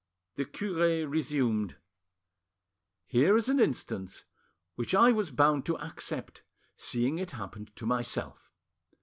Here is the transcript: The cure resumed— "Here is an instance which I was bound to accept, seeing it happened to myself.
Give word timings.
The 0.35 0.45
cure 0.45 1.07
resumed— 1.07 1.75
"Here 3.05 3.37
is 3.37 3.49
an 3.49 3.59
instance 3.59 4.25
which 4.73 4.95
I 4.95 5.11
was 5.11 5.29
bound 5.29 5.63
to 5.67 5.77
accept, 5.77 6.41
seeing 6.75 7.19
it 7.19 7.33
happened 7.33 7.75
to 7.75 7.85
myself. 7.85 8.51